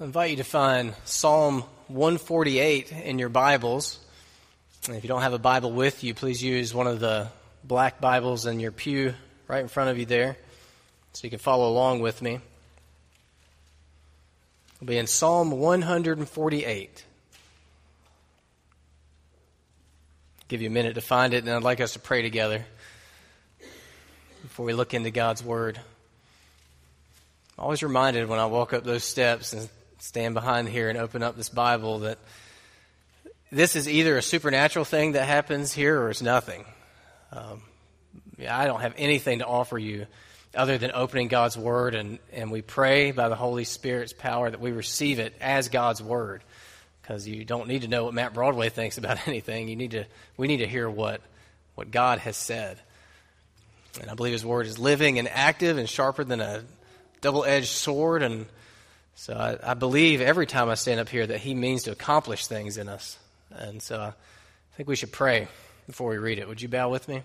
[0.00, 3.98] I invite you to find Psalm 148 in your Bibles.
[4.86, 7.26] And if you don't have a Bible with you, please use one of the
[7.64, 9.12] black Bibles in your pew
[9.48, 10.36] right in front of you there
[11.14, 12.38] so you can follow along with me.
[14.80, 17.04] We'll be in Psalm 148.
[20.46, 22.64] give you a minute to find it, and I'd like us to pray together
[24.42, 25.76] before we look into God's Word.
[27.58, 29.68] I'm always reminded when I walk up those steps and
[29.98, 32.18] stand behind here and open up this Bible that
[33.50, 36.64] this is either a supernatural thing that happens here or it's nothing.
[37.32, 37.62] Um,
[38.48, 40.06] I don't have anything to offer you
[40.54, 44.60] other than opening God's Word, and, and we pray by the Holy Spirit's power that
[44.60, 46.42] we receive it as God's Word.
[47.02, 49.68] Because you don't need to know what Matt Broadway thinks about anything.
[49.68, 50.04] You need to,
[50.36, 51.20] we need to hear what,
[51.74, 52.78] what God has said.
[54.00, 56.62] And I believe His Word is living and active and sharper than a
[57.20, 58.22] double edged sword.
[58.22, 58.46] And
[59.18, 62.46] so I, I, believe every time I stand up here that He means to accomplish
[62.46, 63.18] things in us.
[63.50, 65.48] And so I think we should pray
[65.88, 66.46] before we read it.
[66.46, 67.24] Would you bow with me?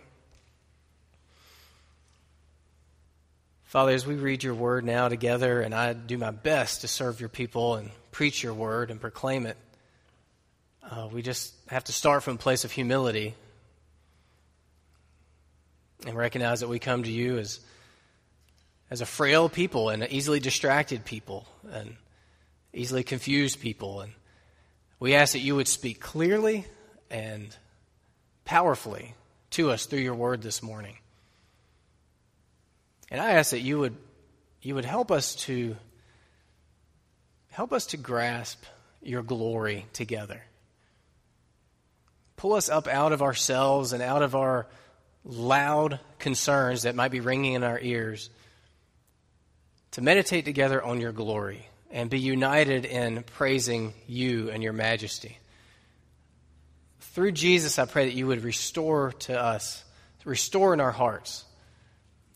[3.65, 7.19] Father, as we read your word now together, and I do my best to serve
[7.19, 9.57] your people and preach your word and proclaim it,
[10.89, 13.35] uh, we just have to start from a place of humility
[16.07, 17.59] and recognize that we come to you as
[18.93, 21.95] as a frail people and easily distracted people and
[22.73, 24.01] easily confused people.
[24.01, 24.13] And
[24.99, 26.67] we ask that you would speak clearly
[27.09, 27.55] and
[28.45, 29.15] powerfully
[29.49, 30.95] to us through your word this morning.
[33.09, 33.97] And I ask that you would
[34.61, 35.75] you would help us to
[37.49, 38.63] help us to grasp
[39.01, 40.43] your glory together.
[42.35, 44.67] Pull us up out of ourselves and out of our
[45.25, 48.29] loud concerns that might be ringing in our ears
[49.93, 55.37] to meditate together on your glory and be united in praising you and your majesty.
[56.99, 59.83] Through Jesus, I pray that you would restore to us,
[60.25, 61.45] restore in our hearts,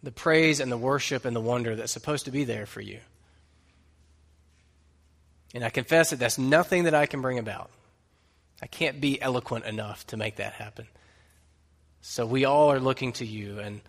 [0.04, 3.00] the praise and the worship and the wonder that's supposed to be there for you.
[5.56, 7.72] And I confess that that's nothing that I can bring about.
[8.62, 10.86] I can't be eloquent enough to make that happen.
[12.02, 13.82] So we all are looking to you and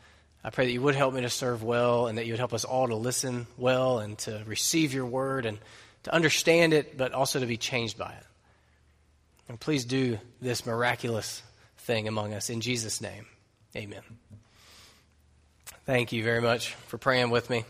[0.44, 2.54] I pray that you would help me to serve well and that you would help
[2.54, 5.58] us all to listen well and to receive your word and
[6.04, 8.24] to understand it, but also to be changed by it.
[9.48, 11.42] And please do this miraculous
[11.78, 12.50] thing among us.
[12.50, 13.26] In Jesus' name,
[13.74, 14.02] amen.
[15.86, 17.64] Thank you very much for praying with me.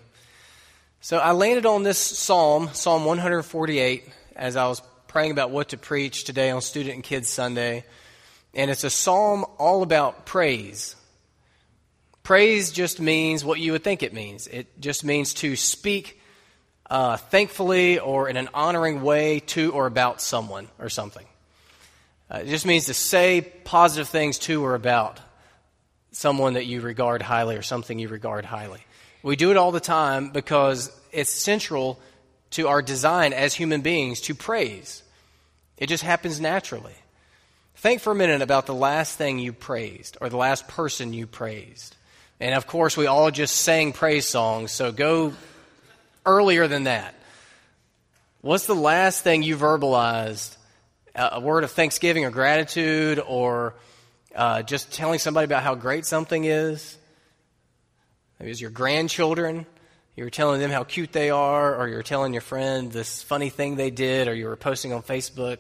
[1.01, 5.77] So I landed on this psalm, Psalm 148, as I was praying about what to
[5.77, 7.85] preach today on Student and Kids Sunday.
[8.55, 10.97] And it's a psalm all about praise.
[12.29, 14.49] Praise just means what you would think it means.
[14.49, 16.21] It just means to speak
[16.91, 21.25] uh, thankfully or in an honoring way to or about someone or something.
[22.31, 25.21] Uh, it just means to say positive things to or about
[26.13, 28.85] someone that you regard highly or something you regard highly.
[29.23, 31.99] We do it all the time because it's central
[32.51, 35.03] to our design as human beings to praise.
[35.79, 36.97] It just happens naturally.
[37.77, 41.27] Think for a minute about the last thing you praised or the last person you
[41.27, 41.95] praised.
[42.41, 45.33] And of course, we all just sang praise songs, so go
[46.25, 47.15] earlier than that.
[48.43, 50.57] What's the last thing you verbalized?
[51.17, 53.75] A word of thanksgiving or gratitude, or
[54.37, 56.97] uh, just telling somebody about how great something is?
[58.39, 59.67] Maybe it was your grandchildren.
[60.15, 63.21] You were telling them how cute they are, or you were telling your friend this
[63.23, 65.59] funny thing they did, or you were posting on Facebook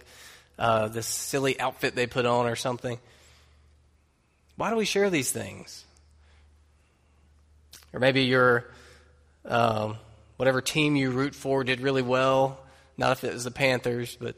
[0.60, 3.00] uh, this silly outfit they put on, or something.
[4.54, 5.84] Why do we share these things?
[7.98, 8.64] Or maybe your
[9.44, 9.96] um,
[10.36, 12.60] whatever team you root for did really well.
[12.96, 14.36] Not if it was the Panthers, but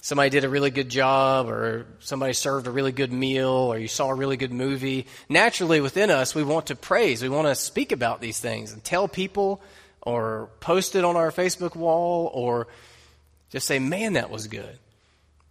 [0.00, 3.88] somebody did a really good job, or somebody served a really good meal, or you
[3.88, 5.06] saw a really good movie.
[5.28, 7.22] Naturally, within us, we want to praise.
[7.22, 9.60] We want to speak about these things and tell people,
[10.00, 12.68] or post it on our Facebook wall, or
[13.50, 14.78] just say, man, that was good.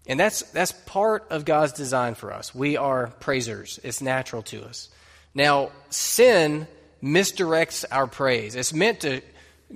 [0.08, 2.56] And that's, that's part of God's design for us.
[2.56, 4.90] We are praisers, it's natural to us.
[5.36, 6.68] Now, sin
[7.04, 8.56] misdirects our praise.
[8.56, 9.22] It's meant to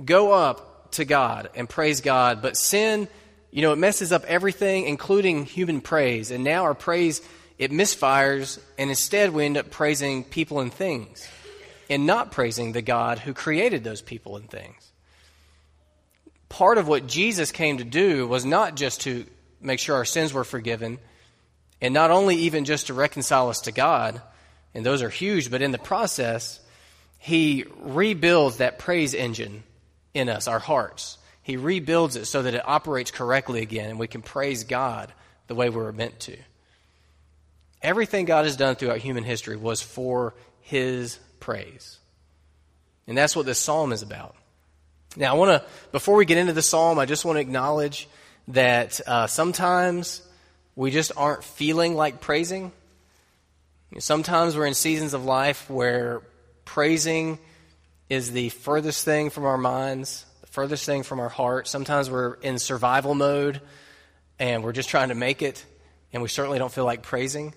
[0.04, 3.08] go up to God and praise God, but sin,
[3.52, 6.32] you know, it messes up everything, including human praise.
[6.32, 7.22] And now our praise,
[7.58, 11.28] it misfires, and instead we end up praising people and things
[11.90, 14.92] and not praising the God who created those people and things.
[16.48, 19.26] Part of what Jesus came to do was not just to
[19.60, 21.00] make sure our sins were forgiven,
[21.82, 24.22] and not only even just to reconcile us to God,
[24.74, 26.60] and those are huge, but in the process,
[27.18, 29.64] he rebuilds that praise engine
[30.14, 31.18] in us, our hearts.
[31.42, 35.12] He rebuilds it so that it operates correctly again and we can praise God
[35.48, 36.38] the way we were meant to.
[37.82, 41.98] Everything God has done throughout human history was for His praise.
[43.08, 44.36] And that's what this psalm is about.
[45.16, 48.08] Now, I want to, before we get into the psalm, I just want to acknowledge
[48.50, 50.22] that uh, sometimes
[50.76, 52.72] we just aren't feeling like praising.
[53.98, 56.22] Sometimes we're in seasons of life where
[56.64, 57.40] praising
[58.08, 61.68] is the furthest thing from our minds, the furthest thing from our heart.
[61.68, 63.62] Sometimes we're in survival mode
[64.38, 65.66] and we're just trying to make it,
[66.14, 67.54] and we certainly don't feel like praising.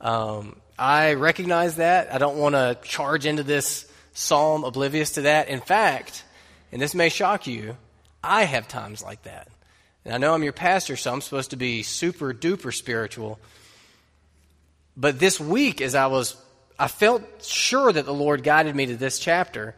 [0.00, 2.14] Um, I recognize that.
[2.14, 5.48] I don't want to charge into this psalm oblivious to that.
[5.48, 6.24] In fact,
[6.70, 7.76] and this may shock you,
[8.22, 9.48] I have times like that.
[10.04, 13.40] And I know I'm your pastor, so I'm supposed to be super duper spiritual.
[14.96, 16.36] But this week, as I was,
[16.78, 19.74] I felt sure that the Lord guided me to this chapter.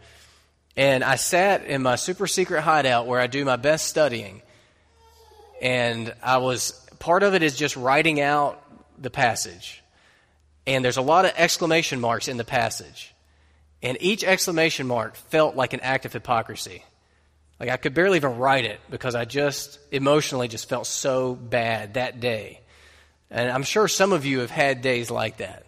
[0.77, 4.43] And I sat in my super secret hideout where I do my best studying.
[5.63, 8.61] And I was, part of it is just writing out
[8.99, 9.83] the passage.
[10.67, 13.15] And there's a lot of exclamation marks in the passage.
[13.83, 16.83] And each exclamation mark felt like an act of hypocrisy.
[17.61, 21.95] Like I could barely even write it because I just emotionally just felt so bad
[21.95, 22.61] that day.
[23.35, 25.67] And I'm sure some of you have had days like that.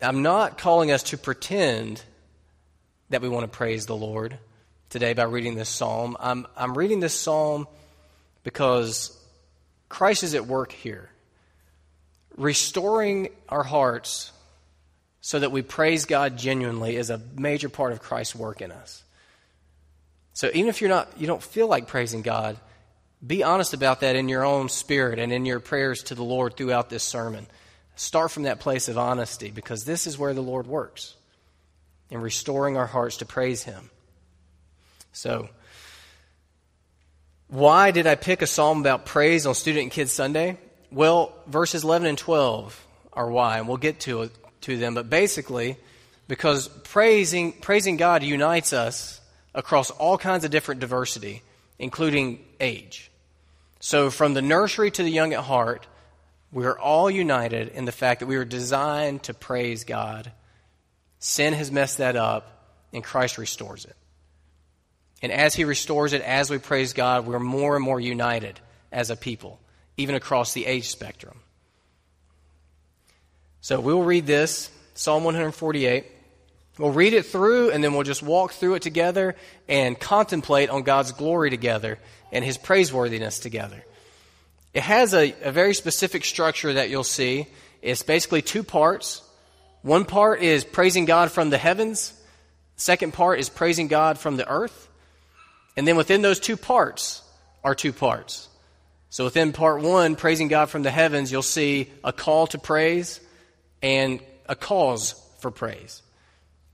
[0.00, 2.02] I'm not calling us to pretend
[3.10, 4.38] that we want to praise the Lord
[4.88, 6.16] today by reading this psalm.
[6.18, 7.68] I'm, I'm reading this psalm
[8.44, 9.14] because
[9.90, 11.10] Christ is at work here,
[12.38, 14.32] restoring our hearts
[15.20, 19.02] so that we praise God genuinely is a major part of Christ's work in us.
[20.32, 22.56] So even if you're not you don't feel like praising God,
[23.26, 26.56] be honest about that in your own spirit and in your prayers to the Lord
[26.56, 27.46] throughout this sermon.
[27.96, 31.14] Start from that place of honesty because this is where the Lord works
[32.10, 33.90] in restoring our hearts to praise Him.
[35.12, 35.48] So,
[37.48, 40.58] why did I pick a psalm about praise on Student and Kids Sunday?
[40.90, 44.30] Well, verses 11 and 12 are why, and we'll get to,
[44.62, 44.94] to them.
[44.94, 45.76] But basically,
[46.28, 49.20] because praising, praising God unites us
[49.54, 51.42] across all kinds of different diversity,
[51.78, 53.10] including age.
[53.86, 55.86] So, from the nursery to the young at heart,
[56.50, 60.32] we are all united in the fact that we were designed to praise God.
[61.20, 63.94] Sin has messed that up, and Christ restores it.
[65.22, 68.58] And as He restores it, as we praise God, we're more and more united
[68.90, 69.60] as a people,
[69.96, 71.38] even across the age spectrum.
[73.60, 76.06] So we'll read this Psalm 148.
[76.78, 79.34] We'll read it through, and then we'll just walk through it together
[79.68, 81.98] and contemplate on God's glory together
[82.30, 83.82] and His praiseworthiness together.
[84.74, 87.46] It has a, a very specific structure that you'll see.
[87.80, 89.22] It's basically two parts.
[89.80, 92.12] One part is praising God from the heavens,
[92.76, 94.88] second part is praising God from the earth.
[95.76, 97.22] And then within those two parts
[97.64, 98.48] are two parts.
[99.08, 103.20] So within part one, praising God from the heavens, you'll see a call to praise
[103.82, 106.02] and a cause for praise.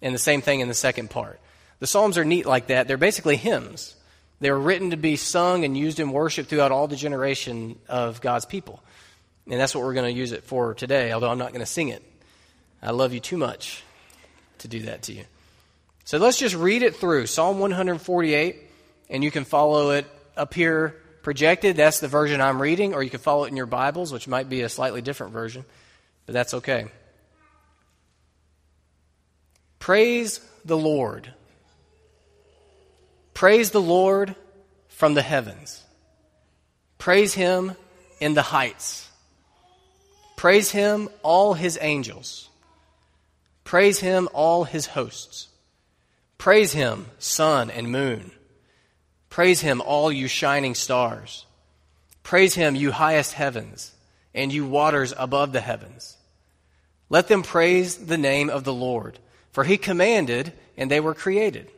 [0.02, 1.40] And the same thing in the second part.
[1.78, 2.88] The Psalms are neat like that.
[2.88, 3.94] They're basically hymns.
[4.40, 8.20] They were written to be sung and used in worship throughout all the generation of
[8.20, 8.82] God's people.
[9.48, 11.66] And that's what we're going to use it for today, although I'm not going to
[11.66, 12.02] sing it.
[12.82, 13.84] I love you too much
[14.58, 15.24] to do that to you.
[16.04, 18.56] So let's just read it through Psalm 148,
[19.08, 21.76] and you can follow it up here projected.
[21.76, 24.48] That's the version I'm reading, or you can follow it in your Bibles, which might
[24.48, 25.64] be a slightly different version,
[26.26, 26.86] but that's okay.
[29.82, 31.32] Praise the Lord.
[33.34, 34.36] Praise the Lord
[34.86, 35.82] from the heavens.
[36.98, 37.72] Praise him
[38.20, 39.10] in the heights.
[40.36, 42.48] Praise him, all his angels.
[43.64, 45.48] Praise him, all his hosts.
[46.38, 48.30] Praise him, sun and moon.
[49.30, 51.44] Praise him, all you shining stars.
[52.22, 53.90] Praise him, you highest heavens,
[54.32, 56.16] and you waters above the heavens.
[57.08, 59.18] Let them praise the name of the Lord,
[59.52, 61.70] for he commanded, and they were created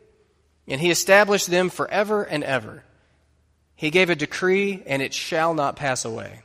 [0.66, 2.82] and he established them forever and ever.
[3.76, 6.42] He gave a decree, and it shall not pass away.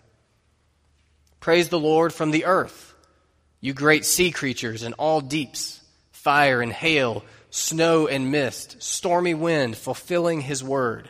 [1.39, 2.93] Praise the Lord from the earth,
[3.61, 5.81] you great sea creatures and all deeps,
[6.11, 11.09] fire and hail, snow and mist, stormy wind, fulfilling his word,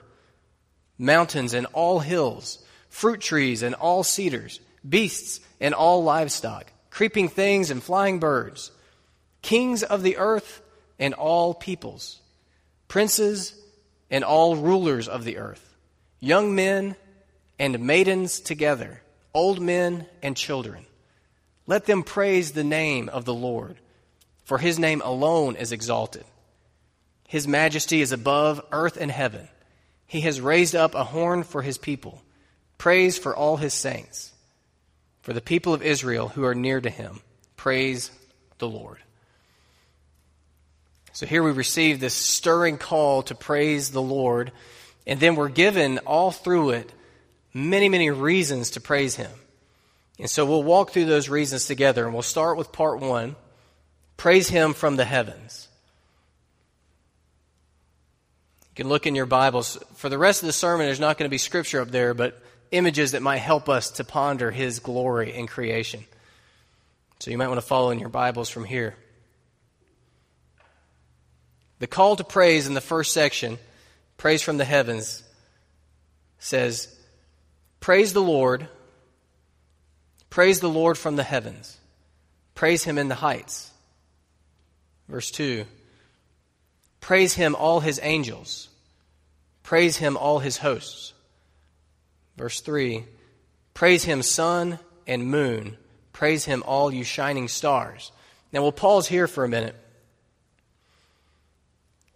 [0.97, 7.71] mountains and all hills, fruit trees and all cedars, beasts and all livestock, creeping things
[7.71, 8.71] and flying birds,
[9.41, 10.61] kings of the earth
[10.97, 12.19] and all peoples
[12.89, 13.53] princes
[14.09, 15.77] and all rulers of the earth,
[16.19, 16.95] young men
[17.57, 19.01] and maidens together,
[19.33, 20.85] old men and children.
[21.67, 23.77] Let them praise the name of the Lord,
[24.43, 26.25] for his name alone is exalted.
[27.27, 29.47] His majesty is above earth and heaven.
[30.07, 32.23] He has raised up a horn for his people,
[32.79, 34.33] praise for all his saints,
[35.21, 37.21] for the people of Israel who are near to him.
[37.55, 38.09] Praise
[38.57, 38.97] the Lord.
[41.19, 44.53] So here we receive this stirring call to praise the Lord,
[45.05, 46.93] and then we're given all through it
[47.53, 49.29] many, many reasons to praise him.
[50.17, 53.35] And so we'll walk through those reasons together, and we'll start with part one
[54.15, 55.67] praise him from the heavens.
[58.69, 59.77] You can look in your Bibles.
[59.95, 62.41] For the rest of the sermon, there's not going to be scripture up there, but
[62.71, 66.05] images that might help us to ponder His glory in creation.
[67.19, 68.95] So you might want to follow in your Bibles from here.
[71.79, 73.57] The call to praise in the first section,
[74.17, 75.23] praise from the heavens,
[76.37, 76.93] says,
[77.79, 78.67] Praise the Lord,
[80.29, 81.77] praise the Lord from the heavens,
[82.55, 83.71] praise Him in the heights.
[85.07, 85.65] Verse 2
[86.99, 88.69] Praise Him, all His angels.
[89.69, 91.13] Praise him, all his hosts.
[92.37, 93.05] Verse 3
[93.75, 95.77] Praise him, sun and moon.
[96.11, 98.11] Praise him, all you shining stars.
[98.51, 99.75] Now we'll pause here for a minute.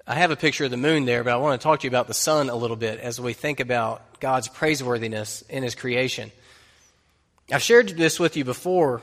[0.06, 1.90] I have a picture of the moon there, but I want to talk to you
[1.90, 6.32] about the sun a little bit as we think about God's praiseworthiness in his creation.
[7.52, 9.02] I've shared this with you before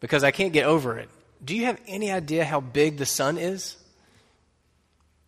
[0.00, 1.08] because I can't get over it.
[1.44, 3.76] Do you have any idea how big the sun is?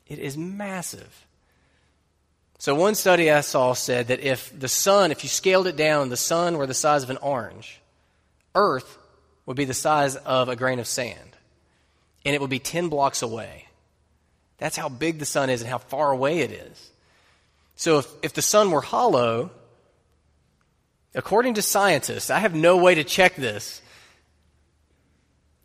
[0.06, 1.26] It is massive.
[2.58, 6.08] So, one study I saw said that if the sun, if you scaled it down,
[6.08, 7.80] the sun were the size of an orange,
[8.54, 8.98] Earth
[9.46, 11.18] would be the size of a grain of sand.
[12.24, 13.66] And it would be 10 blocks away.
[14.64, 16.90] That's how big the sun is and how far away it is.
[17.76, 19.50] So, if, if the sun were hollow,
[21.14, 23.82] according to scientists, I have no way to check this.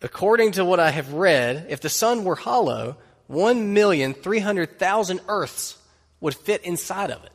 [0.01, 2.97] According to what I have read, if the sun were hollow,
[3.31, 5.77] 1,300,000 Earths
[6.19, 7.31] would fit inside of it.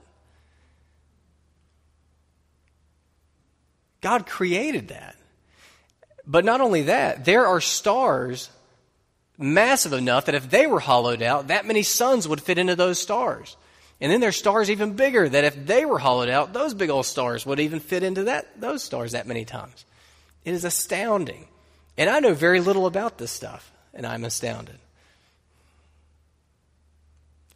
[4.02, 5.16] God created that.
[6.26, 8.50] But not only that, there are stars
[9.38, 12.99] massive enough that if they were hollowed out, that many suns would fit into those
[12.99, 13.57] stars.
[14.00, 17.07] And then there's stars even bigger that if they were hollowed out, those big old
[17.07, 19.85] stars would even fit into that those stars that many times.
[20.45, 21.47] It is astounding.
[21.97, 24.76] And I know very little about this stuff, and I'm astounded.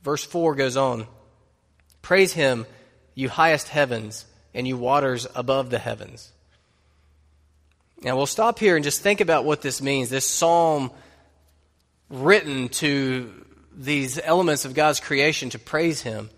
[0.03, 1.07] Verse 4 goes on
[2.03, 2.67] Praise him,
[3.15, 6.33] you highest heavens, and you waters above the heavens.
[8.01, 10.09] Now we'll stop here and just think about what this means.
[10.09, 10.93] This psalm
[12.11, 13.33] written to
[13.77, 16.31] these elements of God's creation to praise him.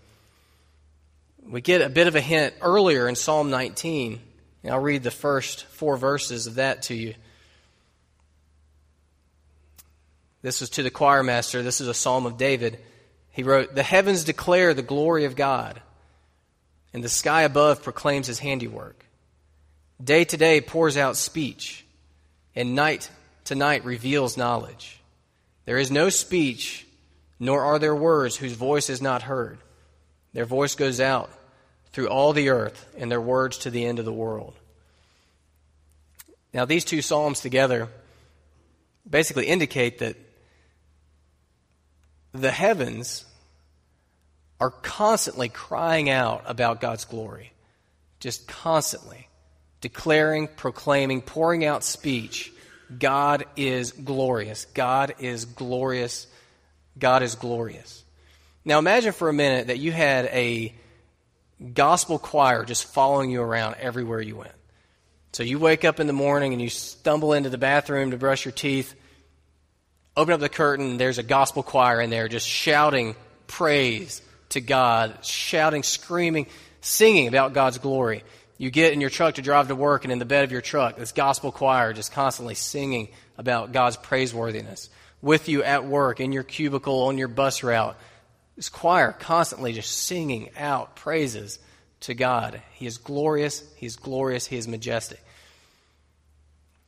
[1.43, 4.19] We get a bit of a hint earlier in Psalm 19.
[4.63, 7.15] And I'll read the first four verses of that to you.
[10.41, 11.61] This is to the choir master.
[11.61, 12.79] This is a psalm of David.
[13.31, 15.81] He wrote, The heavens declare the glory of God,
[16.93, 19.05] and the sky above proclaims his handiwork.
[20.03, 21.85] Day to day pours out speech,
[22.55, 23.09] and night
[23.45, 25.00] to night reveals knowledge.
[25.71, 26.85] There is no speech,
[27.39, 29.57] nor are there words whose voice is not heard.
[30.33, 31.31] Their voice goes out
[31.93, 34.53] through all the earth, and their words to the end of the world.
[36.53, 37.87] Now, these two Psalms together
[39.09, 40.17] basically indicate that
[42.33, 43.23] the heavens
[44.59, 47.53] are constantly crying out about God's glory.
[48.19, 49.29] Just constantly
[49.79, 52.51] declaring, proclaiming, pouring out speech.
[52.97, 54.65] God is glorious.
[54.65, 56.27] God is glorious.
[56.97, 58.03] God is glorious.
[58.65, 60.73] Now imagine for a minute that you had a
[61.73, 64.53] gospel choir just following you around everywhere you went.
[65.33, 68.45] So you wake up in the morning and you stumble into the bathroom to brush
[68.45, 68.95] your teeth
[70.15, 73.15] open up the curtain, there's a gospel choir in there just shouting
[73.47, 76.47] praise to God, shouting, screaming,
[76.81, 78.23] singing about God's glory.
[78.61, 80.61] You get in your truck to drive to work, and in the bed of your
[80.61, 84.89] truck, this gospel choir just constantly singing about God's praiseworthiness.
[85.19, 87.97] With you at work, in your cubicle, on your bus route,
[88.55, 91.57] this choir constantly just singing out praises
[92.01, 92.61] to God.
[92.73, 95.25] He is glorious, He is glorious, He is majestic.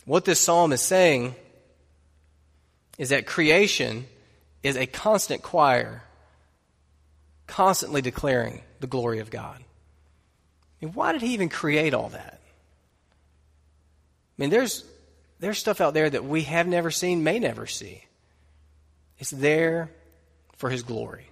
[0.06, 1.34] What this psalm is saying
[3.00, 4.06] is that creation
[4.62, 6.04] is a constant choir,
[7.48, 9.64] constantly declaring the glory of God.
[10.84, 12.42] Mean, why did he even create all that?
[14.38, 14.84] I mean, there's,
[15.40, 18.04] there's stuff out there that we have never seen, may never see.
[19.18, 19.92] It's there
[20.58, 21.28] for his glory.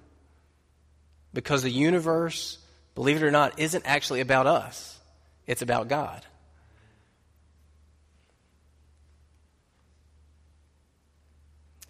[1.34, 2.60] Because the universe,
[2.96, 4.98] believe it or not, isn't actually about us,
[5.46, 6.25] it's about God.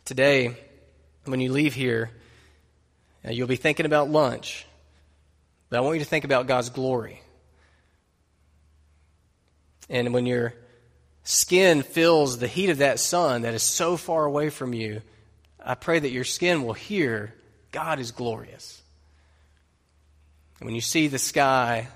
[0.04, 0.58] Today,
[1.26, 2.10] when you leave here,
[3.24, 4.66] uh, you'll be thinking about lunch,
[5.70, 7.22] but I want you to think about God's glory.
[9.92, 10.54] And when your
[11.24, 15.02] skin feels the heat of that sun that is so far away from you,
[15.64, 17.36] I pray that your skin will hear
[17.74, 18.82] God is glorious.
[20.60, 21.90] And when you see the sky,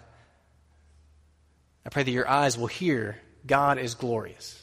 [1.85, 4.61] I pray that your eyes will hear God is glorious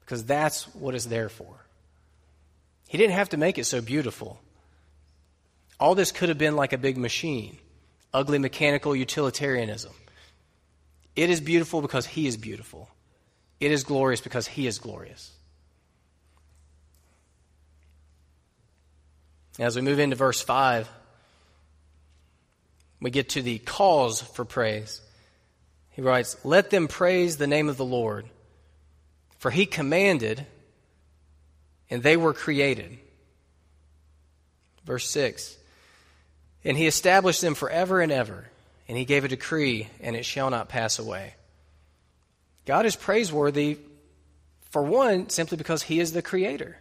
[0.00, 1.66] because that's what it's there for.
[2.86, 4.40] He didn't have to make it so beautiful.
[5.80, 7.58] All this could have been like a big machine,
[8.14, 9.92] ugly mechanical utilitarianism.
[11.18, 12.88] It is beautiful because He is beautiful.
[13.58, 15.32] It is glorious because He is glorious.
[19.58, 20.88] As we move into verse 5,
[23.00, 25.00] we get to the cause for praise.
[25.90, 28.26] He writes, Let them praise the name of the Lord,
[29.38, 30.46] for he commanded,
[31.90, 32.96] and they were created.
[34.84, 35.56] Verse 6
[36.62, 38.52] And he established them forever and ever,
[38.88, 41.34] and he gave a decree, and it shall not pass away.
[42.64, 43.78] God is praiseworthy,
[44.70, 46.78] for one, simply because he is the creator.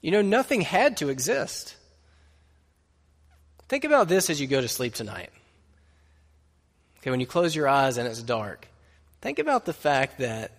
[0.00, 1.76] You know, nothing had to exist.
[3.68, 5.30] Think about this as you go to sleep tonight.
[6.98, 8.68] Okay, when you close your eyes and it's dark,
[9.20, 10.52] think about the fact that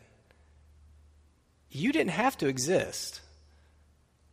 [1.70, 3.22] you didn't have to exist.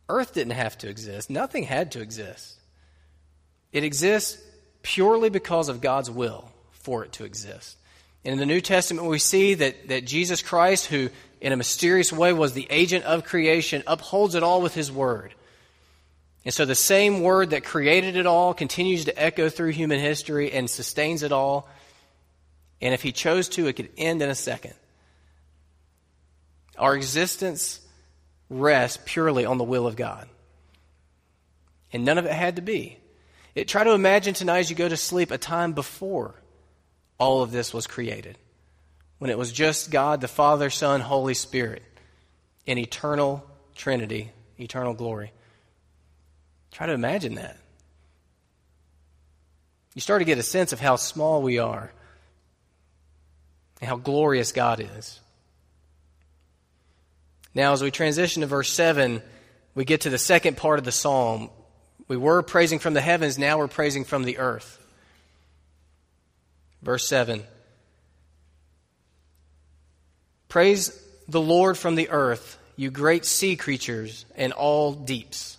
[0.09, 1.29] Earth didn't have to exist.
[1.29, 2.59] Nothing had to exist.
[3.71, 4.41] It exists
[4.83, 7.77] purely because of God's will for it to exist.
[8.23, 11.09] And in the New Testament, we see that, that Jesus Christ, who
[11.39, 15.33] in a mysterious way was the agent of creation, upholds it all with his word.
[16.45, 20.51] And so the same word that created it all continues to echo through human history
[20.51, 21.67] and sustains it all.
[22.79, 24.73] And if he chose to, it could end in a second.
[26.77, 27.79] Our existence
[28.49, 30.27] rests purely on the will of God.
[31.93, 32.97] And none of it had to be.
[33.55, 36.35] It, try to imagine tonight as you go to sleep a time before
[37.17, 38.37] all of this was created
[39.19, 41.83] when it was just God, the Father, Son, Holy Spirit
[42.65, 43.45] in eternal
[43.75, 45.31] Trinity, eternal glory.
[46.71, 47.57] Try to imagine that.
[49.93, 51.91] You start to get a sense of how small we are
[53.79, 55.19] and how glorious God is.
[57.53, 59.21] Now, as we transition to verse 7,
[59.75, 61.49] we get to the second part of the psalm.
[62.11, 64.85] We were praising from the heavens, now we're praising from the earth.
[66.81, 67.41] Verse 7
[70.49, 70.91] Praise
[71.29, 75.57] the Lord from the earth, you great sea creatures and all deeps.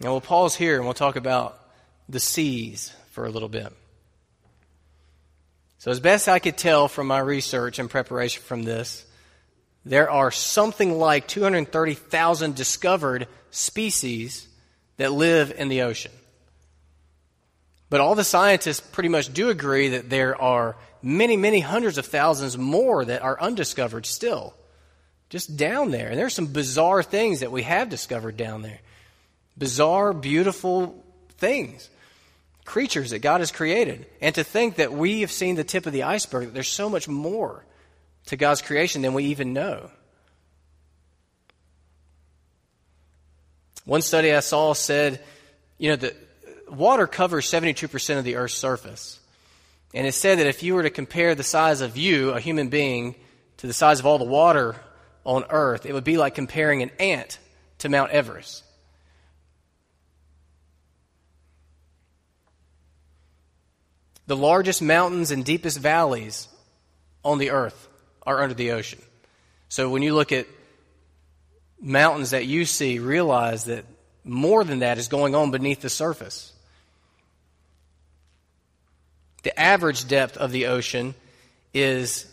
[0.00, 1.60] Now we'll pause here and we'll talk about
[2.08, 3.74] the seas for a little bit.
[5.80, 9.04] So, as best I could tell from my research and preparation from this,
[9.84, 14.46] there are something like 230,000 discovered species
[15.00, 16.12] that live in the ocean.
[17.88, 22.04] But all the scientists pretty much do agree that there are many, many hundreds of
[22.04, 24.54] thousands more that are undiscovered still,
[25.30, 26.08] just down there.
[26.10, 28.78] And there's some bizarre things that we have discovered down there.
[29.56, 31.02] Bizarre, beautiful
[31.38, 31.88] things,
[32.66, 34.04] creatures that God has created.
[34.20, 36.90] And to think that we have seen the tip of the iceberg, that there's so
[36.90, 37.64] much more
[38.26, 39.90] to God's creation than we even know.
[43.90, 45.18] One study I saw said,
[45.76, 46.14] you know, that
[46.68, 49.18] water covers 72% of the Earth's surface.
[49.92, 52.68] And it said that if you were to compare the size of you, a human
[52.68, 53.16] being,
[53.56, 54.76] to the size of all the water
[55.24, 57.40] on earth, it would be like comparing an ant
[57.78, 58.62] to Mount Everest.
[64.28, 66.46] The largest mountains and deepest valleys
[67.24, 67.88] on the earth
[68.24, 69.02] are under the ocean.
[69.68, 70.46] So when you look at
[71.80, 73.84] mountains that you see, realize that
[74.24, 76.52] more than that is going on beneath the surface.
[79.42, 81.14] The average depth of the ocean
[81.72, 82.26] is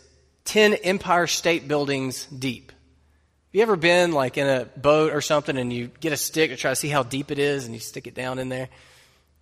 [0.44, 2.70] 10 Empire State Buildings deep.
[2.70, 6.50] Have you ever been like in a boat or something and you get a stick
[6.50, 8.68] to try to see how deep it is and you stick it down in there?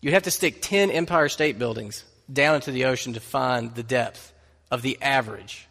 [0.00, 3.82] You'd have to stick 10 Empire State Buildings down into the ocean to find the
[3.82, 4.32] depth
[4.70, 5.66] of the average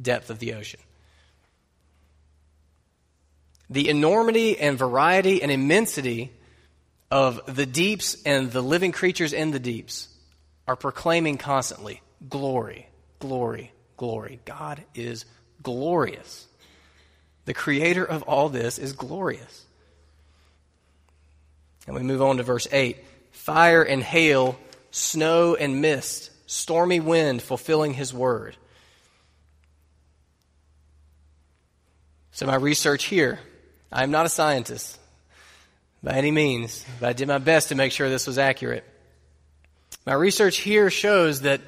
[0.00, 0.80] depth of the ocean.
[3.70, 6.32] The enormity and variety and immensity
[7.10, 10.08] of the deeps and the living creatures in the deeps
[10.66, 12.88] are proclaiming constantly glory,
[13.20, 14.40] glory, glory.
[14.44, 15.24] God is
[15.62, 16.46] glorious.
[17.44, 19.64] The creator of all this is glorious.
[21.86, 22.96] And we move on to verse 8
[23.30, 24.58] fire and hail,
[24.90, 28.56] snow and mist, stormy wind fulfilling his word.
[32.32, 33.38] So, my research here
[33.92, 34.98] I am not a scientist.
[36.02, 38.84] by any means, but I did my best to make sure this was accurate.
[40.06, 41.60] My research here shows that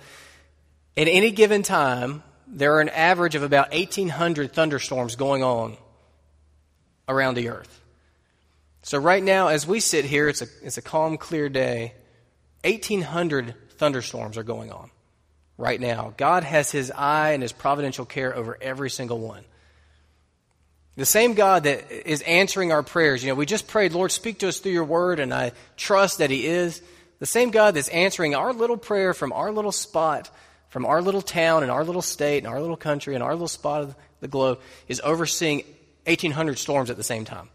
[0.96, 5.76] at any given time, there are an average of about 1,800 thunderstorms going on
[7.08, 7.80] around the earth.
[8.82, 11.94] So, right now, as we sit here, it's a, it's a calm, clear day.
[12.64, 14.90] 1,800 thunderstorms are going on
[15.56, 16.14] right now.
[16.16, 19.44] God has his eye and his providential care over every single one.
[20.96, 23.24] The same God that is answering our prayers.
[23.24, 26.18] You know, we just prayed, Lord, speak to us through your word, and I trust
[26.18, 26.82] that he is.
[27.18, 30.28] The same God that's answering our little prayer from our little spot,
[30.68, 33.48] from our little town and our little state and our little country and our little
[33.48, 35.58] spot of the globe is overseeing
[36.04, 37.48] 1,800 storms at the same time.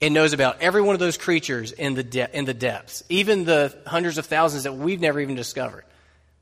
[0.00, 3.44] It knows about every one of those creatures in the, de- in the depths, even
[3.44, 5.84] the hundreds of thousands that we've never even discovered.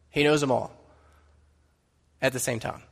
[0.09, 0.73] He knows them all
[2.23, 2.83] at the same time.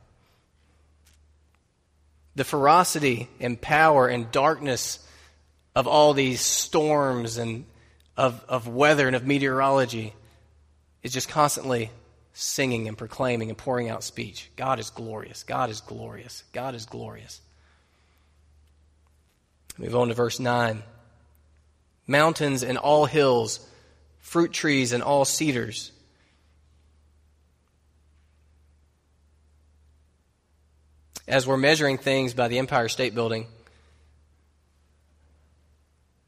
[2.35, 5.05] The ferocity and power and darkness
[5.75, 7.65] of all these storms and
[8.17, 10.13] of, of weather and of meteorology
[11.03, 11.89] is just constantly
[12.33, 14.49] singing and proclaiming and pouring out speech.
[14.55, 15.43] God is glorious.
[15.43, 16.43] God is glorious.
[16.53, 17.41] God is glorious.
[19.77, 20.83] Move on to verse 9.
[22.07, 23.65] Mountains and all hills,
[24.19, 25.91] fruit trees and all cedars.
[31.29, 33.45] As we're measuring things by the Empire State Building,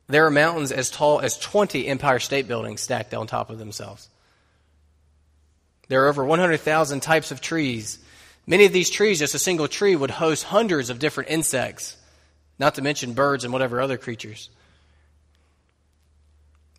[0.07, 4.07] there are mountains as tall as 20 Empire State Buildings stacked on top of themselves.
[5.87, 7.97] There are over 100,000 types of trees.
[8.45, 11.97] Many of these trees, just a single tree, would host hundreds of different insects
[12.59, 14.51] not to mention birds and whatever other creatures.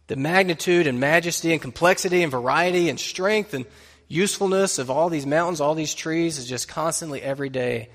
[0.06, 3.66] The magnitude and majesty and complexity and variety and strength and
[4.06, 7.88] usefulness of all these mountains, all these trees is just constantly every day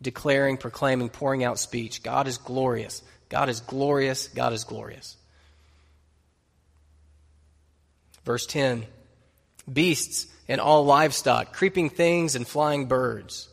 [0.00, 2.02] declaring, proclaiming, pouring out speech.
[2.02, 3.02] God is glorious.
[3.28, 4.28] God is glorious.
[4.28, 5.16] God is glorious.
[8.24, 8.86] Verse 10
[9.72, 13.48] Beasts and all livestock, creeping things and flying birds.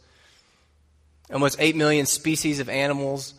[1.32, 3.34] Almost 8 million species of animals,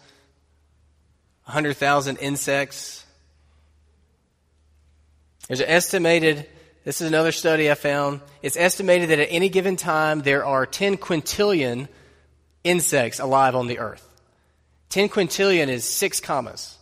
[1.45, 3.05] 100,000 insects.
[5.49, 6.49] There's an estimated,
[6.85, 10.65] this is another study I found, it's estimated that at any given time there are
[10.65, 11.89] 10 quintillion
[12.65, 14.07] insects alive on the earth.
[14.91, 16.77] 10 quintillion is six commas.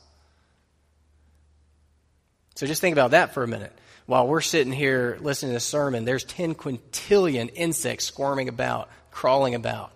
[2.57, 3.73] So just think about that for a minute.
[4.07, 9.55] While we're sitting here listening to a sermon, there's 10 quintillion insects squirming about, crawling
[9.55, 9.93] about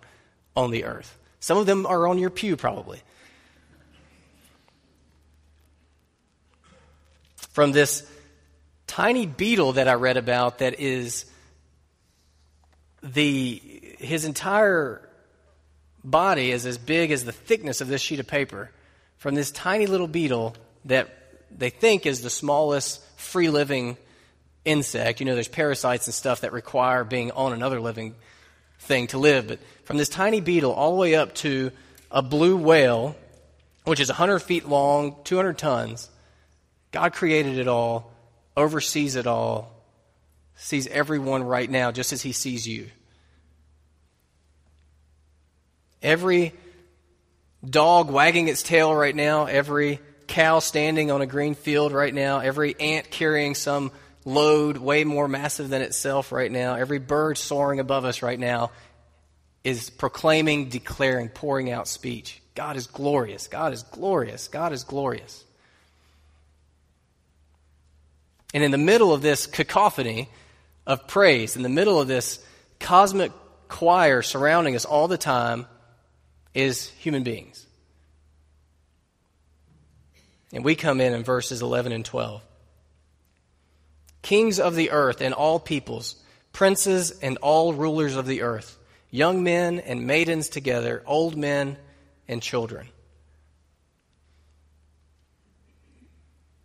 [0.54, 1.18] on the earth.
[1.40, 3.02] Some of them are on your pew, probably.
[7.54, 8.04] from this
[8.88, 11.24] tiny beetle that I read about that is
[13.00, 13.62] the
[13.98, 15.08] his entire
[16.04, 18.70] body is as big as the thickness of this sheet of paper
[19.16, 21.08] from this tiny little beetle that
[21.50, 23.96] they think is the smallest free living
[24.64, 25.20] insect.
[25.20, 28.14] You know, there's parasites and stuff that require being on another living
[28.80, 31.70] thing to live, but from this tiny beetle all the way up to
[32.10, 33.16] a blue whale,
[33.84, 36.10] which is 100 feet long, 200 tons,
[36.92, 38.12] God created it all,
[38.56, 39.72] oversees it all,
[40.56, 42.88] sees everyone right now just as He sees you.
[46.04, 46.52] Every
[47.68, 52.40] dog wagging its tail right now, every cow standing on a green field right now,
[52.40, 53.90] every ant carrying some
[54.26, 58.70] load way more massive than itself right now, every bird soaring above us right now
[59.64, 62.42] is proclaiming, declaring, pouring out speech.
[62.54, 63.48] God is glorious.
[63.48, 64.48] God is glorious.
[64.48, 65.42] God is glorious.
[68.52, 70.28] And in the middle of this cacophony
[70.86, 72.44] of praise, in the middle of this
[72.78, 73.32] cosmic
[73.68, 75.66] choir surrounding us all the time,
[76.54, 77.66] is human beings.
[80.52, 82.40] And we come in in verses 11 and 12.
[84.22, 86.14] Kings of the earth and all peoples,
[86.52, 88.78] princes and all rulers of the earth,
[89.10, 91.76] young men and maidens together, old men
[92.28, 92.88] and children.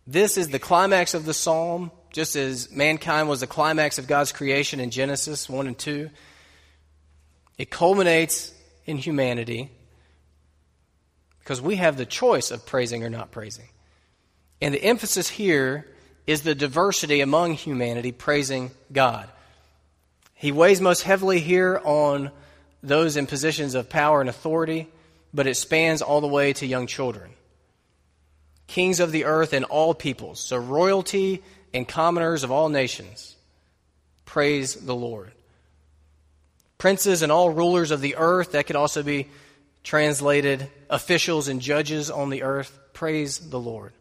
[0.05, 4.31] This is the climax of the psalm, just as mankind was the climax of God's
[4.31, 6.09] creation in Genesis 1 and 2.
[7.57, 8.53] It culminates
[8.85, 9.69] in humanity
[11.49, 13.67] because we have the choice of praising or not praising.
[14.61, 15.87] And the emphasis here
[16.27, 19.27] is the diversity among humanity praising God.
[20.35, 22.29] He weighs most heavily here on
[22.83, 24.89] those in positions of power and authority,
[25.33, 27.31] but it spans all the way to young children
[28.67, 31.41] kings of the earth and all peoples, so royalty
[31.73, 33.35] and commoners of all nations.
[34.25, 35.31] Praise the Lord.
[36.77, 39.27] Princes and all rulers of the earth, that could also be
[39.83, 42.77] translated officials and judges on the earth.
[42.93, 43.93] Praise the Lord.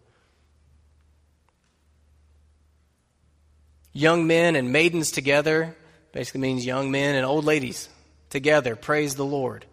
[3.92, 5.76] Young men and maidens together
[6.12, 7.88] basically means young men and old ladies
[8.30, 8.76] together.
[8.76, 9.64] Praise the Lord.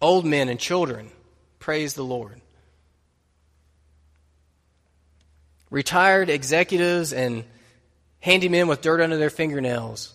[0.00, 1.10] Old men and children.
[1.58, 2.40] Praise the Lord.
[5.70, 7.44] Retired executives and
[8.20, 10.12] handy men with dirt under their fingernails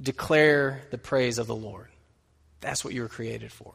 [0.00, 1.88] declare the praise of the Lord.
[2.64, 3.74] That's what you were created for.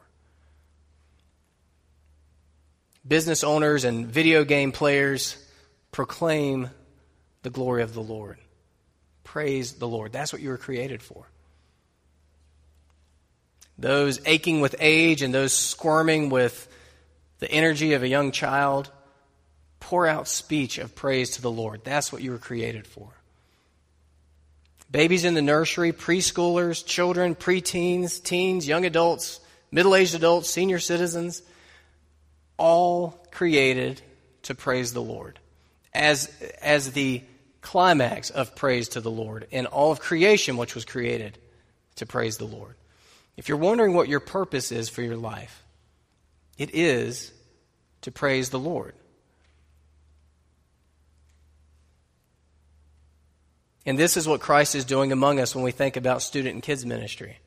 [3.06, 5.36] Business owners and video game players
[5.92, 6.70] proclaim
[7.42, 8.38] the glory of the Lord.
[9.22, 10.12] Praise the Lord.
[10.12, 11.24] That's what you were created for.
[13.78, 16.66] Those aching with age and those squirming with
[17.38, 18.90] the energy of a young child,
[19.78, 21.82] pour out speech of praise to the Lord.
[21.84, 23.08] That's what you were created for.
[24.90, 31.42] Babies in the nursery, preschoolers, children, preteens, teens, young adults, middle aged adults, senior citizens,
[32.56, 34.02] all created
[34.42, 35.38] to praise the Lord
[35.94, 36.28] as,
[36.60, 37.22] as the
[37.60, 41.38] climax of praise to the Lord in all of creation, which was created
[41.96, 42.74] to praise the Lord.
[43.36, 45.62] If you're wondering what your purpose is for your life,
[46.58, 47.32] it is
[48.02, 48.94] to praise the Lord.
[53.86, 56.62] And this is what Christ is doing among us when we think about student and
[56.62, 57.38] kids ministry.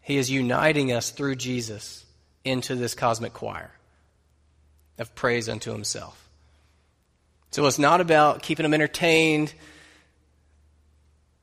[0.00, 2.04] He is uniting us through Jesus
[2.44, 3.70] into this cosmic choir
[4.98, 6.28] of praise unto himself.
[7.50, 9.54] So it's not about keeping them entertained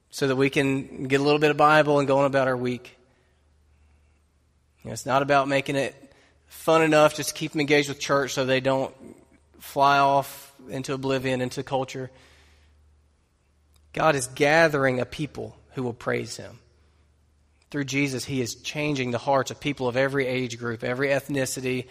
[0.10, 2.58] so that we can get a little bit of Bible and go on about our
[2.58, 2.98] week.
[4.84, 5.96] it's not about making it
[6.48, 8.94] fun enough just to keep them engaged with church so they don't
[9.60, 12.12] fly off into oblivion, into culture.
[13.96, 16.60] God is gathering a people who will praise him.
[17.72, 21.88] Through Jesus, he is changing the hearts of people of every age group, every ethnicity,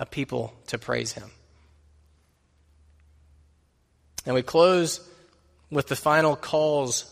[0.00, 1.30] a people to praise him.
[4.26, 5.00] And we close
[5.70, 7.04] with the final calls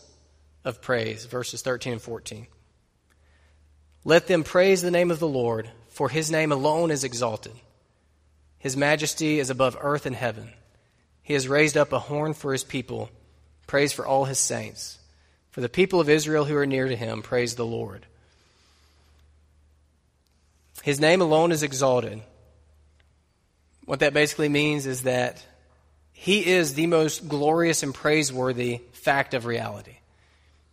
[0.65, 2.45] of praise, verses 13 and 14.
[4.03, 7.53] Let them praise the name of the Lord, for his name alone is exalted.
[8.57, 10.51] His majesty is above earth and heaven.
[11.23, 13.09] He has raised up a horn for his people.
[13.67, 14.97] Praise for all his saints.
[15.51, 18.05] For the people of Israel who are near to him, praise the Lord.
[20.83, 22.21] His name alone is exalted.
[23.85, 25.43] What that basically means is that
[26.13, 29.97] he is the most glorious and praiseworthy fact of reality.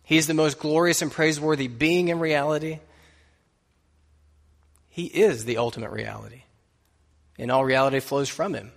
[0.03, 2.79] He is the most glorious and praiseworthy being in reality.
[4.89, 6.43] He is the ultimate reality.
[7.37, 8.71] And all reality flows from him.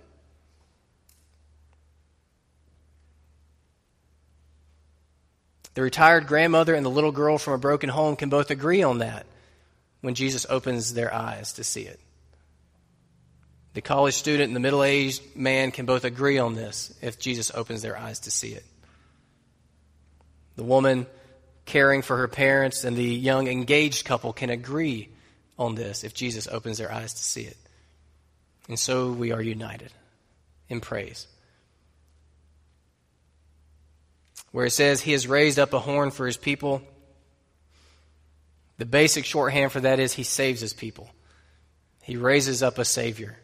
[5.75, 8.99] The retired grandmother and the little girl from a broken home can both agree on
[8.99, 9.25] that
[10.01, 11.99] when Jesus opens their eyes to see it.
[13.73, 17.51] The college student and the middle aged man can both agree on this if Jesus
[17.53, 18.65] opens their eyes to see it.
[20.55, 21.05] The woman
[21.65, 25.09] caring for her parents and the young engaged couple can agree
[25.57, 27.57] on this if Jesus opens their eyes to see it.
[28.67, 29.91] And so we are united
[30.67, 31.27] in praise.
[34.51, 36.81] Where it says, He has raised up a horn for His people,
[38.77, 41.09] the basic shorthand for that is He saves His people.
[42.01, 43.37] He raises up a Savior.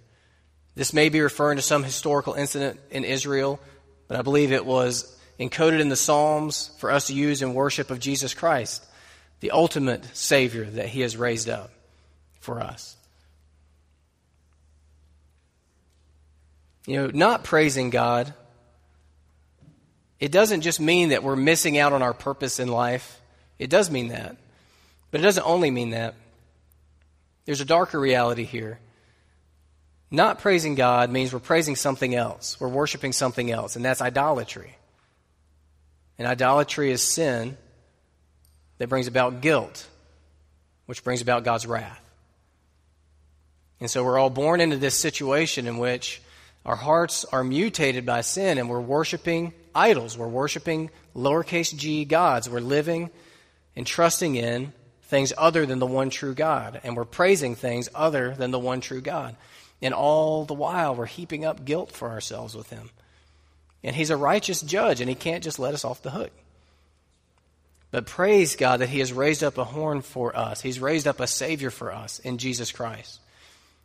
[0.75, 3.59] This may be referring to some historical incident in Israel,
[4.07, 7.91] but I believe it was encoded in the Psalms for us to use in worship
[7.91, 8.85] of Jesus Christ,
[9.41, 11.71] the ultimate Savior that He has raised up
[12.39, 12.95] for us.
[16.85, 18.33] You know, not praising God,
[20.19, 23.19] it doesn't just mean that we're missing out on our purpose in life.
[23.59, 24.37] It does mean that.
[25.11, 26.15] But it doesn't only mean that.
[27.45, 28.79] There's a darker reality here.
[30.09, 32.59] Not praising God means we're praising something else.
[32.59, 34.75] We're worshiping something else, and that's idolatry.
[36.17, 37.57] And idolatry is sin
[38.77, 39.87] that brings about guilt,
[40.85, 42.01] which brings about God's wrath.
[43.79, 46.21] And so we're all born into this situation in which
[46.65, 50.17] our hearts are mutated by sin and we're worshiping idols.
[50.17, 52.49] We're worshiping lowercase g gods.
[52.49, 53.11] We're living
[53.75, 56.81] and trusting in things other than the one true God.
[56.83, 59.35] And we're praising things other than the one true God.
[59.81, 62.89] And all the while, we're heaping up guilt for ourselves with Him.
[63.83, 66.31] And He's a righteous judge, and He can't just let us off the hook.
[67.91, 70.61] But praise God that He has raised up a horn for us.
[70.61, 73.19] He's raised up a Savior for us in Jesus Christ,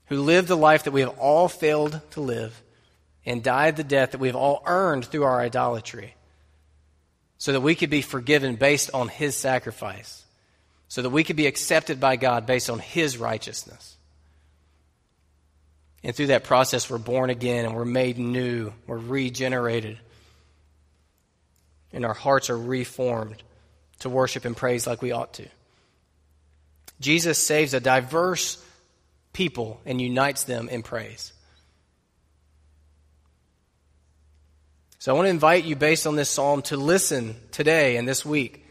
[0.06, 2.62] who lived the life that we have all failed to live
[3.26, 6.14] and died the death that we have all earned through our idolatry,
[7.38, 10.24] so that we could be forgiven based on His sacrifice,
[10.88, 13.96] so that we could be accepted by God based on His righteousness.
[16.02, 18.72] And through that process, we're born again and we're made new.
[18.86, 19.98] We're regenerated.
[21.92, 23.42] and our hearts are reformed
[24.00, 25.46] to worship and praise like we ought to.
[27.00, 28.62] Jesus saves a diverse
[29.32, 31.32] people and unites them in praise.
[35.00, 38.22] So I want to invite you, based on this psalm, to listen today and this
[38.22, 38.66] week.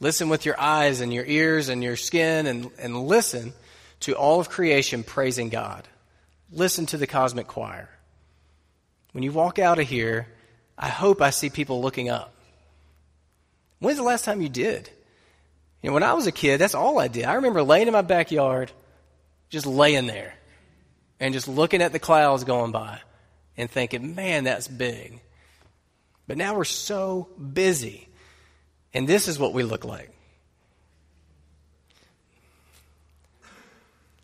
[0.00, 3.52] Listen with your eyes and your ears and your skin and, and listen
[4.00, 5.86] to all of creation praising God.
[6.50, 7.88] Listen to the cosmic choir.
[9.12, 10.26] When you walk out of here,
[10.76, 12.34] I hope I see people looking up.
[13.78, 14.90] When's the last time you did?
[15.80, 17.26] You know, when I was a kid, that's all I did.
[17.26, 18.72] I remember laying in my backyard,
[19.48, 20.34] just laying there,
[21.20, 22.98] and just looking at the clouds going by
[23.56, 25.20] and thinking, man, that's big.
[26.26, 28.08] But now we're so busy.
[28.92, 30.10] And this is what we look like.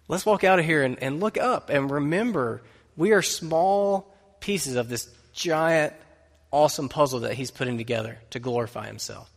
[0.09, 2.63] Let's walk out of here and, and look up and remember
[2.97, 5.93] we are small pieces of this giant,
[6.51, 9.31] awesome puzzle that He's putting together to glorify Himself.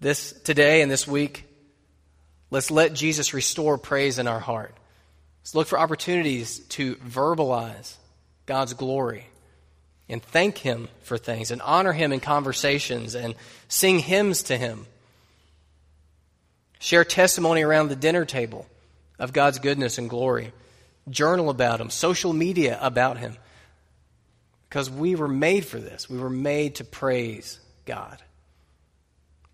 [0.00, 1.44] This today and this week,
[2.52, 4.77] let's let Jesus restore praise in our heart.
[5.48, 7.94] Let's look for opportunities to verbalize
[8.44, 9.24] God's glory
[10.06, 13.34] and thank Him for things and honor Him in conversations and
[13.66, 14.84] sing hymns to Him.
[16.80, 18.66] Share testimony around the dinner table
[19.18, 20.52] of God's goodness and glory.
[21.08, 23.34] Journal about Him, social media about Him.
[24.68, 26.10] Because we were made for this.
[26.10, 28.22] We were made to praise God.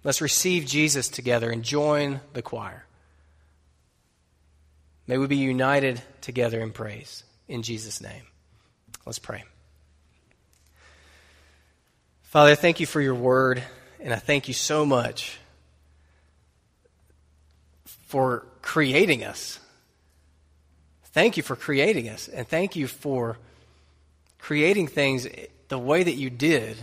[0.03, 2.85] Let's receive Jesus together and join the choir.
[5.07, 7.25] May we be united together in praise.
[7.49, 8.23] In Jesus' name.
[9.05, 9.45] Let's pray.
[12.23, 13.63] Father, I thank you for your word,
[14.01, 15.39] and I thank you so much
[17.85, 19.61] for creating us.
[21.13, 23.39] Thank you for creating us, and thank you for
[24.39, 25.29] creating things
[25.69, 26.77] the way that you did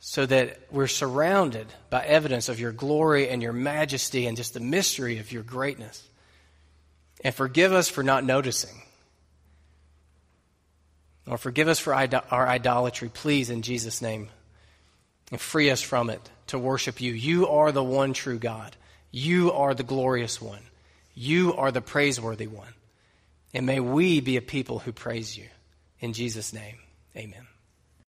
[0.00, 4.60] so that we're surrounded by evidence of your glory and your majesty and just the
[4.60, 6.06] mystery of your greatness.
[7.26, 8.82] And forgive us for not noticing.
[11.26, 14.28] Or forgive us for our idolatry, please, in Jesus' name.
[15.32, 17.12] And free us from it to worship you.
[17.12, 18.76] You are the one true God.
[19.10, 20.62] You are the glorious one.
[21.16, 22.74] You are the praiseworthy one.
[23.52, 25.48] And may we be a people who praise you.
[25.98, 26.76] In Jesus' name,
[27.16, 27.48] amen.